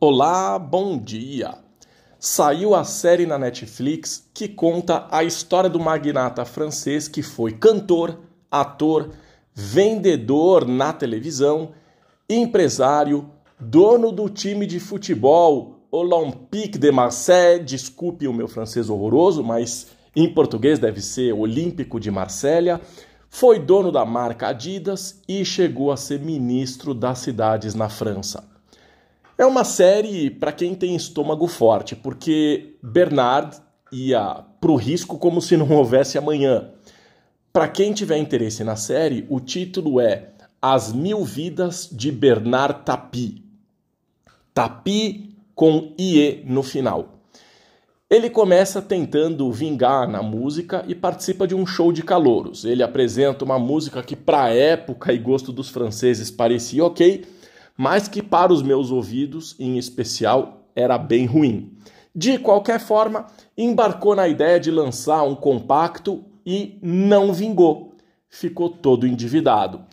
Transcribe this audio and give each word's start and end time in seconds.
Olá, 0.00 0.60
bom 0.60 0.96
dia! 0.96 1.56
Saiu 2.20 2.72
a 2.72 2.84
série 2.84 3.26
na 3.26 3.36
Netflix 3.36 4.30
que 4.32 4.46
conta 4.46 5.08
a 5.10 5.24
história 5.24 5.68
do 5.68 5.80
magnata 5.80 6.44
francês 6.44 7.08
que 7.08 7.20
foi 7.20 7.50
cantor, 7.50 8.16
ator, 8.48 9.10
vendedor 9.52 10.68
na 10.68 10.92
televisão, 10.92 11.72
empresário, 12.30 13.28
dono 13.58 14.12
do 14.12 14.28
time 14.28 14.66
de 14.66 14.78
futebol 14.78 15.80
Olympique 15.90 16.78
de 16.78 16.92
Marseille. 16.92 17.64
Desculpe 17.64 18.28
o 18.28 18.32
meu 18.32 18.46
francês 18.46 18.88
horroroso, 18.88 19.42
mas 19.42 19.88
em 20.14 20.32
português 20.32 20.78
deve 20.78 21.00
ser 21.00 21.32
Olímpico 21.32 21.98
de 21.98 22.08
Marsella. 22.08 22.80
Foi 23.28 23.58
dono 23.58 23.90
da 23.90 24.04
marca 24.04 24.46
Adidas 24.46 25.20
e 25.28 25.44
chegou 25.44 25.90
a 25.90 25.96
ser 25.96 26.20
ministro 26.20 26.94
das 26.94 27.18
cidades 27.18 27.74
na 27.74 27.88
França. 27.88 28.47
É 29.38 29.46
uma 29.46 29.62
série 29.62 30.30
para 30.30 30.50
quem 30.50 30.74
tem 30.74 30.96
estômago 30.96 31.46
forte, 31.46 31.94
porque 31.94 32.74
Bernard 32.82 33.56
ia 33.92 34.44
pro 34.60 34.74
risco 34.74 35.16
como 35.16 35.40
se 35.40 35.56
não 35.56 35.70
houvesse 35.70 36.18
amanhã. 36.18 36.72
Para 37.52 37.68
quem 37.68 37.92
tiver 37.92 38.18
interesse 38.18 38.64
na 38.64 38.74
série, 38.74 39.24
o 39.30 39.38
título 39.38 40.00
é 40.00 40.30
As 40.60 40.92
Mil 40.92 41.24
Vidas 41.24 41.88
de 41.90 42.10
Bernard 42.10 42.80
Tapie. 42.84 43.44
Tapie 44.52 45.36
com 45.54 45.94
IE 45.96 46.42
no 46.44 46.64
final. 46.64 47.20
Ele 48.10 48.28
começa 48.28 48.82
tentando 48.82 49.52
vingar 49.52 50.08
na 50.08 50.20
música 50.20 50.84
e 50.88 50.96
participa 50.96 51.46
de 51.46 51.54
um 51.54 51.64
show 51.64 51.92
de 51.92 52.02
calouros. 52.02 52.64
Ele 52.64 52.82
apresenta 52.82 53.44
uma 53.44 53.58
música 53.58 54.02
que, 54.02 54.16
para 54.16 54.52
época 54.52 55.12
e 55.12 55.18
gosto 55.18 55.52
dos 55.52 55.68
franceses, 55.68 56.28
parecia 56.28 56.84
ok 56.84 57.37
mas 57.78 58.08
que 58.08 58.20
para 58.20 58.52
os 58.52 58.60
meus 58.60 58.90
ouvidos, 58.90 59.54
em 59.56 59.78
especial, 59.78 60.68
era 60.74 60.98
bem 60.98 61.26
ruim. 61.26 61.78
De 62.12 62.36
qualquer 62.36 62.80
forma, 62.80 63.26
embarcou 63.56 64.16
na 64.16 64.26
ideia 64.26 64.58
de 64.58 64.68
lançar 64.68 65.22
um 65.22 65.36
compacto 65.36 66.24
e 66.44 66.76
não 66.82 67.32
vingou. 67.32 67.94
Ficou 68.28 68.68
todo 68.68 69.06
endividado. 69.06 69.84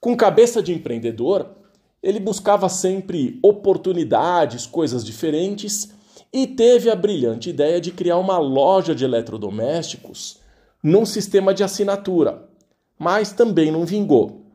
Com 0.00 0.16
cabeça 0.16 0.60
de 0.60 0.74
empreendedor, 0.74 1.54
ele 2.02 2.18
buscava 2.18 2.68
sempre 2.68 3.38
oportunidades, 3.44 4.66
coisas 4.66 5.04
diferentes 5.04 5.92
e 6.32 6.48
teve 6.48 6.90
a 6.90 6.96
brilhante 6.96 7.50
ideia 7.50 7.80
de 7.80 7.92
criar 7.92 8.18
uma 8.18 8.38
loja 8.38 8.92
de 8.92 9.04
eletrodomésticos 9.04 10.40
num 10.82 11.06
sistema 11.06 11.54
de 11.54 11.62
assinatura, 11.62 12.48
mas 12.98 13.30
também 13.30 13.70
não 13.70 13.86
vingou. 13.86 14.46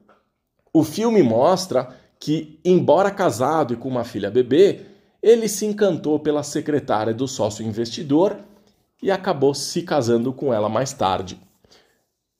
O 0.73 0.83
filme 0.83 1.23
mostra 1.23 1.95
que, 2.19 2.59
embora 2.63 3.11
casado 3.11 3.73
e 3.73 3.77
com 3.77 3.87
uma 3.87 4.03
filha 4.03 4.31
bebê, 4.31 4.81
ele 5.21 5.47
se 5.47 5.65
encantou 5.65 6.19
pela 6.19 6.43
secretária 6.43 7.13
do 7.13 7.27
sócio 7.27 7.65
investidor 7.65 8.39
e 9.01 9.11
acabou 9.11 9.53
se 9.53 9.81
casando 9.81 10.33
com 10.33 10.53
ela 10.53 10.69
mais 10.69 10.93
tarde. 10.93 11.39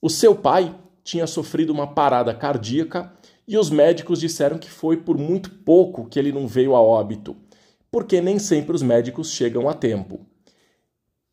O 0.02 0.10
seu 0.10 0.36
pai 0.36 0.76
tinha 1.04 1.28
sofrido 1.28 1.72
uma 1.72 1.88
parada 1.88 2.34
cardíaca 2.34 3.12
e 3.48 3.58
os 3.58 3.70
médicos 3.70 4.20
disseram 4.20 4.58
que 4.58 4.70
foi 4.70 4.98
por 4.98 5.18
muito 5.18 5.50
pouco 5.50 6.08
que 6.08 6.20
ele 6.20 6.32
não 6.32 6.48
veio 6.48 6.76
a 6.76 6.82
óbito, 6.82 7.36
porque 7.90 8.22
nem 8.22 8.38
sempre 8.40 8.76
os 8.76 8.82
médicos 8.82 9.32
chegam 9.32 9.70
a 9.70 9.74
tempo. 9.74 10.26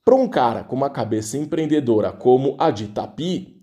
Para 0.04 0.14
um 0.14 0.28
cara 0.28 0.62
com 0.62 0.76
uma 0.76 0.90
cabeça 0.90 1.36
empreendedora 1.38 2.12
como 2.12 2.54
a 2.58 2.70
de 2.70 2.88
Tapi, 2.88 3.60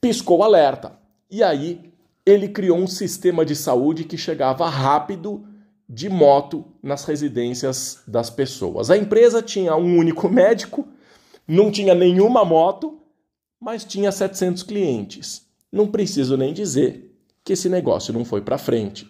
piscou 0.00 0.42
alerta. 0.42 0.98
E 1.30 1.42
aí 1.42 1.89
ele 2.30 2.48
criou 2.48 2.78
um 2.78 2.86
sistema 2.86 3.44
de 3.44 3.54
saúde 3.56 4.04
que 4.04 4.16
chegava 4.16 4.68
rápido 4.68 5.44
de 5.88 6.08
moto 6.08 6.64
nas 6.82 7.04
residências 7.04 8.02
das 8.06 8.30
pessoas. 8.30 8.90
A 8.90 8.96
empresa 8.96 9.42
tinha 9.42 9.74
um 9.74 9.98
único 9.98 10.28
médico, 10.28 10.86
não 11.46 11.70
tinha 11.70 11.94
nenhuma 11.94 12.44
moto, 12.44 13.00
mas 13.60 13.84
tinha 13.84 14.12
700 14.12 14.62
clientes. 14.62 15.46
Não 15.72 15.88
preciso 15.88 16.36
nem 16.36 16.52
dizer 16.54 17.12
que 17.44 17.52
esse 17.52 17.68
negócio 17.68 18.12
não 18.12 18.24
foi 18.24 18.40
para 18.40 18.56
frente. 18.56 19.06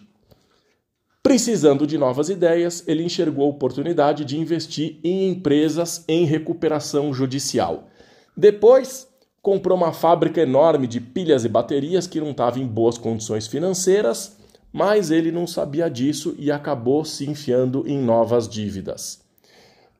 Precisando 1.21 1.85
de 1.85 1.99
novas 1.99 2.29
ideias, 2.29 2.83
ele 2.87 3.03
enxergou 3.03 3.45
a 3.45 3.49
oportunidade 3.49 4.25
de 4.25 4.39
investir 4.39 4.99
em 5.03 5.29
empresas 5.29 6.03
em 6.07 6.25
recuperação 6.25 7.13
judicial. 7.13 7.87
Depois, 8.35 9.07
comprou 9.41 9.75
uma 9.75 9.91
fábrica 9.91 10.41
enorme 10.41 10.85
de 10.85 11.01
pilhas 11.01 11.43
e 11.43 11.49
baterias 11.49 12.05
que 12.05 12.21
não 12.21 12.31
estava 12.31 12.59
em 12.59 12.67
boas 12.67 12.97
condições 12.97 13.47
financeiras, 13.47 14.37
mas 14.71 15.11
ele 15.11 15.31
não 15.31 15.47
sabia 15.47 15.89
disso 15.89 16.35
e 16.37 16.51
acabou 16.51 17.03
se 17.03 17.29
enfiando 17.29 17.83
em 17.87 17.97
novas 17.99 18.47
dívidas. 18.47 19.21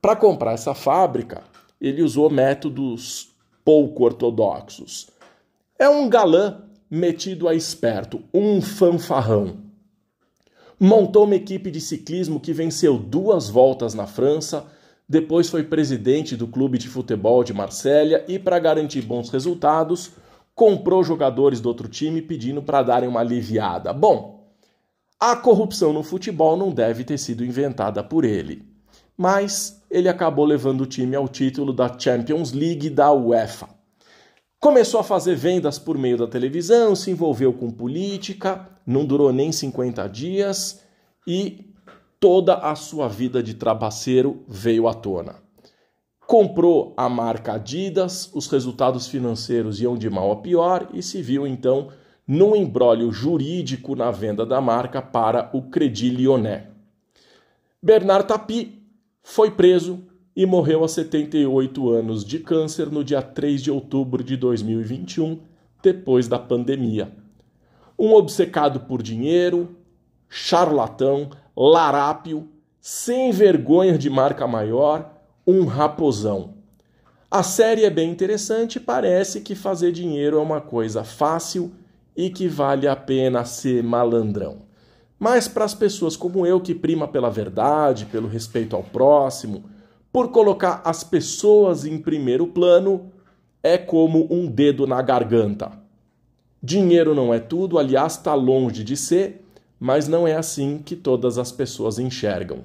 Para 0.01 0.15
comprar 0.15 0.53
essa 0.53 0.73
fábrica, 0.73 1.43
ele 1.79 2.01
usou 2.01 2.29
métodos 2.29 3.29
pouco 3.65 4.03
ortodoxos. 4.03 5.09
É 5.77 5.89
um 5.89 6.07
galã 6.07 6.61
metido 6.89 7.47
a 7.47 7.55
esperto, 7.55 8.23
um 8.33 8.61
fanfarrão. 8.61 9.57
Montou 10.79 11.25
uma 11.25 11.35
equipe 11.35 11.69
de 11.69 11.79
ciclismo 11.79 12.39
que 12.39 12.53
venceu 12.53 12.97
duas 12.97 13.49
voltas 13.49 13.93
na 13.93 14.07
França 14.07 14.65
depois 15.11 15.49
foi 15.49 15.61
presidente 15.61 16.37
do 16.37 16.47
clube 16.47 16.77
de 16.77 16.87
futebol 16.87 17.43
de 17.43 17.53
Marsella 17.53 18.23
e, 18.29 18.39
para 18.39 18.57
garantir 18.59 19.01
bons 19.01 19.29
resultados, 19.29 20.11
comprou 20.55 21.03
jogadores 21.03 21.59
do 21.59 21.67
outro 21.67 21.89
time 21.89 22.21
pedindo 22.21 22.63
para 22.63 22.81
darem 22.81 23.09
uma 23.09 23.19
aliviada. 23.19 23.91
Bom, 23.91 24.49
a 25.19 25.35
corrupção 25.35 25.91
no 25.91 26.01
futebol 26.01 26.55
não 26.55 26.71
deve 26.71 27.03
ter 27.03 27.17
sido 27.17 27.43
inventada 27.43 28.01
por 28.01 28.23
ele, 28.23 28.63
mas 29.17 29.83
ele 29.91 30.07
acabou 30.07 30.45
levando 30.45 30.79
o 30.79 30.85
time 30.85 31.13
ao 31.13 31.27
título 31.27 31.73
da 31.73 31.93
Champions 31.99 32.53
League 32.53 32.89
da 32.89 33.11
UEFA. 33.11 33.67
Começou 34.61 35.01
a 35.01 35.03
fazer 35.03 35.35
vendas 35.35 35.77
por 35.77 35.97
meio 35.97 36.19
da 36.19 36.27
televisão, 36.27 36.95
se 36.95 37.11
envolveu 37.11 37.51
com 37.51 37.69
política, 37.69 38.65
não 38.87 39.03
durou 39.03 39.33
nem 39.33 39.51
50 39.51 40.07
dias 40.07 40.79
e 41.27 41.70
toda 42.21 42.53
a 42.53 42.75
sua 42.75 43.07
vida 43.07 43.41
de 43.41 43.55
trapaceiro 43.55 44.43
veio 44.47 44.87
à 44.87 44.93
tona. 44.93 45.37
Comprou 46.27 46.93
a 46.95 47.09
marca 47.09 47.53
Adidas, 47.53 48.29
os 48.35 48.45
resultados 48.45 49.07
financeiros 49.07 49.81
iam 49.81 49.97
de 49.97 50.07
mal 50.07 50.31
a 50.31 50.35
pior 50.35 50.87
e 50.93 51.01
se 51.01 51.19
viu 51.19 51.47
então 51.47 51.89
num 52.27 52.55
embrólio 52.55 53.11
jurídico 53.11 53.95
na 53.95 54.11
venda 54.11 54.45
da 54.45 54.61
marca 54.61 55.01
para 55.01 55.49
o 55.51 55.63
Credit 55.63 56.11
Lyonnais. 56.11 56.65
Bernard 57.81 58.27
Tapie 58.27 58.83
foi 59.23 59.49
preso 59.49 60.03
e 60.35 60.45
morreu 60.45 60.83
aos 60.83 60.91
78 60.91 61.89
anos 61.89 62.23
de 62.23 62.37
câncer 62.37 62.91
no 62.91 63.03
dia 63.03 63.23
3 63.23 63.63
de 63.63 63.71
outubro 63.71 64.23
de 64.23 64.37
2021, 64.37 65.39
depois 65.81 66.27
da 66.27 66.37
pandemia. 66.37 67.11
Um 67.97 68.13
obcecado 68.13 68.81
por 68.81 69.01
dinheiro, 69.01 69.75
charlatão, 70.33 71.29
larápio, 71.55 72.47
sem 72.79 73.31
vergonha 73.31 73.97
de 73.97 74.09
marca 74.09 74.47
maior, 74.47 75.11
um 75.45 75.65
raposão. 75.65 76.53
A 77.29 77.43
série 77.43 77.83
é 77.83 77.89
bem 77.89 78.09
interessante 78.09 78.79
parece 78.79 79.41
que 79.41 79.53
fazer 79.53 79.91
dinheiro 79.91 80.37
é 80.37 80.41
uma 80.41 80.61
coisa 80.61 81.03
fácil 81.03 81.73
e 82.15 82.29
que 82.29 82.47
vale 82.47 82.87
a 82.87 82.95
pena 82.95 83.43
ser 83.43 83.83
malandrão. 83.83 84.59
Mas 85.19 85.49
para 85.49 85.65
as 85.65 85.73
pessoas 85.73 86.15
como 86.15 86.45
eu 86.45 86.61
que 86.61 86.73
prima 86.73 87.07
pela 87.09 87.29
verdade, 87.29 88.05
pelo 88.05 88.27
respeito 88.27 88.73
ao 88.75 88.83
próximo, 88.83 89.65
por 90.13 90.29
colocar 90.31 90.81
as 90.85 91.03
pessoas 91.03 91.85
em 91.85 91.97
primeiro 91.97 92.47
plano, 92.47 93.11
é 93.61 93.77
como 93.77 94.27
um 94.31 94.47
dedo 94.47 94.87
na 94.87 95.01
garganta. 95.01 95.71
Dinheiro 96.63 97.13
não 97.13 97.33
é 97.33 97.39
tudo, 97.39 97.77
aliás, 97.77 98.13
está 98.13 98.33
longe 98.33 98.83
de 98.83 98.95
ser, 98.95 99.41
mas 99.81 100.07
não 100.07 100.27
é 100.27 100.35
assim 100.35 100.77
que 100.77 100.95
todas 100.95 101.39
as 101.39 101.51
pessoas 101.51 101.97
enxergam. 101.97 102.59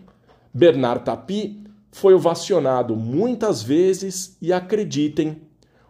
Bernard 0.52 1.02
Tapie 1.02 1.64
foi 1.90 2.12
ovacionado 2.12 2.94
muitas 2.94 3.62
vezes 3.62 4.36
e 4.42 4.52
acreditem, 4.52 5.40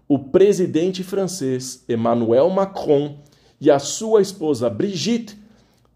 o 0.06 0.20
presidente 0.20 1.02
francês 1.02 1.84
Emmanuel 1.88 2.49
Macron 2.49 3.19
e 3.61 3.73
a 3.73 3.81
sua 3.81 4.23
esposa 4.23 4.70
Brigitte 4.70 5.37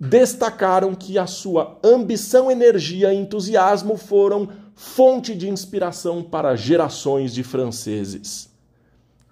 destacaram 0.00 0.96
que 0.96 1.16
a 1.16 1.28
sua 1.28 1.78
ambição, 1.84 2.50
energia 2.50 3.14
e 3.14 3.16
entusiasmo 3.16 3.96
foram 3.96 4.48
fonte 4.74 5.32
de 5.36 5.48
inspiração 5.48 6.24
para 6.24 6.56
gerações 6.56 7.32
de 7.32 7.44
franceses. 7.44 8.50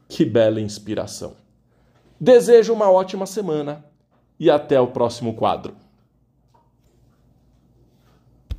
Que 0.08 0.24
bela 0.24 0.60
inspiração! 0.60 1.32
Desejo 2.20 2.72
uma 2.72 2.88
ótima 2.88 3.26
semana 3.26 3.84
e 4.38 4.48
até 4.48 4.80
o 4.80 4.86
próximo 4.86 5.34
quadro. 5.34 5.87